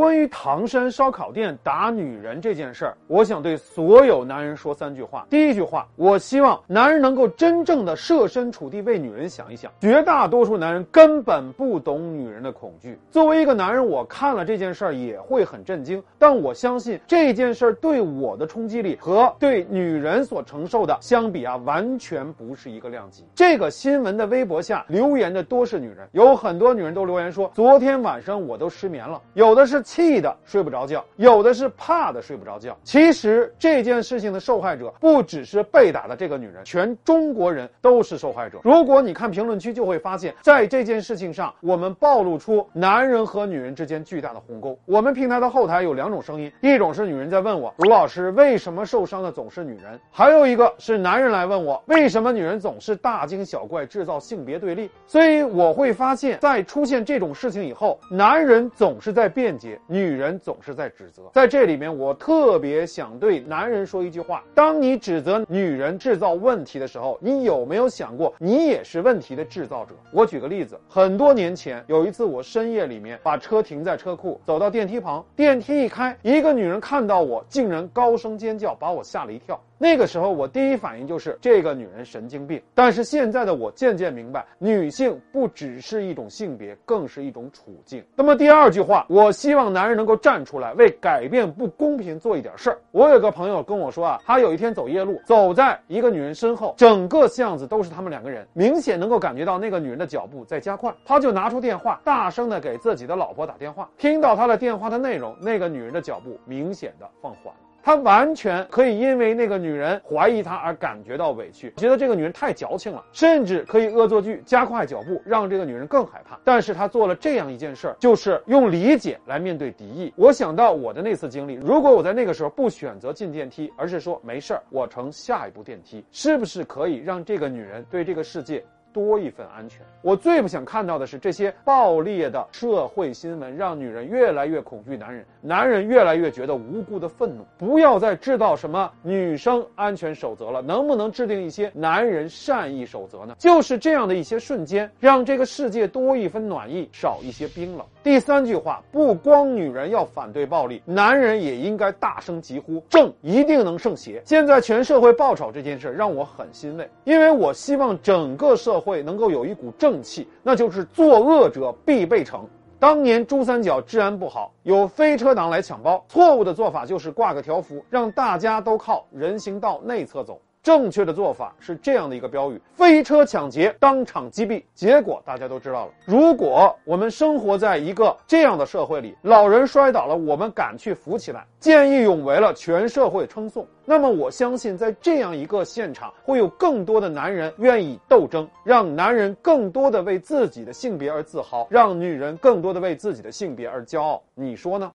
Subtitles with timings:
[0.00, 5.26] 关于唐山烧烤店打女人这件事儿，我想对所有男人说三句话。
[5.28, 9.70] 第一句话，我希望男人能够真正的设身处地为女人想一想。
[9.78, 12.98] 绝大多数男人根本不懂女人的恐惧。
[13.10, 23.26] 作为一个男人，我看了这件事儿也会很震惊，但我相信这件事儿对我的冲击力和对女人所承受的相比啊，完全不是一个量级。
[23.34, 32.78] 这个新闻的微博下留言的多是女人，有很多女人都留言说，昨天晚上我都失眠了，有的是气的睡不着觉，有的是怕的睡不着觉。
[32.84, 38.60] 其实这件事情的受害者不只是被打的这个女人，全中国人都是受害者。
[38.62, 44.78] 如果你看评论区，就会发现，在这件事情上，我们暴露出男人和女人之间巨大的鸿沟。
[44.86, 49.98] 我们平台的后台有两种声音，一种是女人在问我，卢老师为什么受伤的总是女人？
[50.12, 54.88] 还有一个是男人来问我，为什么女人总是大惊小怪，制造性别对立？
[55.08, 61.22] 所以我会发现，在出现这种事情以后，男人总是在辩解，女人总是在指责。
[61.32, 69.94] 在这里面，我特别想对男人说一句话：当你指责女人制造问题的时候，你有没有想过，你也是问题的制造者？
[70.12, 79.60] 我举个例子，很多年前有一次，我深夜里面把车停在车库，走到电梯旁，电梯一开，一个女人看到我，竟然高声尖叫，把我吓了一跳。
[79.82, 82.60] 那个时候，我第一反应就是这个女人神经病。
[82.74, 88.04] 但是现在的我渐渐明白，女性不只是一种性别，更是一种处境。
[88.14, 92.78] 那么第二句话，我希望男人能够站出来，为改变不公平做一点事儿。
[92.90, 100.94] 我有个朋友跟我说啊，他有一天走夜路，走在一个女人身后，整个巷子都是他们两个人，明显能够感觉到那个女人的脚步在加快。
[101.04, 103.88] 他就拿出电话，大声的给自己的老婆打电话。
[103.96, 107.69] 听到他的电话的内容，那个女人的脚步明显的放缓了。
[107.82, 116.38] 他完全可以因为那个女人怀疑他而感觉到委屈，觉得这个女人太矫情了，甚至可以恶作剧加快脚步，让这个女人更害怕。
[116.44, 120.12] 但是他做了这样一件事儿，就是用理解来面对敌意。
[120.16, 128.62] 我想到我的那次经历，如果我在那个时候不选择进电梯，而是说没事儿，我乘下一部电梯，是不是可以让这个女人对这个世界？
[128.92, 129.80] 多一份安全。
[130.02, 137.44] 我最不想看到的是这些暴力的社会新闻，让女人越来越恐惧男人，男人越来越觉得无辜的愤怒。
[137.58, 143.34] 不要再制造什么女生安全守则了，能不能制定一些男人善意守则呢？
[143.38, 147.86] 就是这样的一些瞬间，让这个世界多一分暖意，少一些冰冷。
[148.02, 154.22] 第三句话，不光女人要反对暴力，男人也应该大声疾呼：正一定能胜邪。
[154.24, 162.40] 现在全社会爆炒这件事，让我很欣慰，因为我希望整个社会能够有一股正气，那就是作恶者必被惩。
[162.78, 170.40] 当年珠三角治安不好，有飞车党来抢包，错误的做法就是挂个条幅，让大家都靠人行道内侧走。
[170.70, 174.62] 正确的做法是这样的一个标语：飞车抢劫，当场击毙。
[174.72, 175.92] 结果大家都知道了。
[176.04, 183.66] 如果我们生活在一个这样的社会里，老人摔倒了，我们敢去扶起来，见义勇为了，全社会称颂。
[183.84, 194.22] 那么我相信，在这样一个现场，会有更多的男人愿意斗争，让男人更多的为自己的性别而自豪，让女人更多的为自己的性别而骄傲。
[194.36, 194.92] 你说呢？